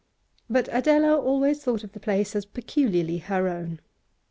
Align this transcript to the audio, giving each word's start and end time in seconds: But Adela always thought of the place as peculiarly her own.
But 0.49 0.67
Adela 0.71 1.15
always 1.21 1.63
thought 1.63 1.83
of 1.83 1.91
the 1.91 1.99
place 1.99 2.35
as 2.35 2.43
peculiarly 2.43 3.19
her 3.19 3.47
own. 3.47 3.79